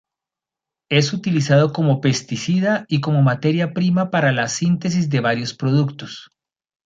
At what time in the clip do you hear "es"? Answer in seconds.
0.89-1.13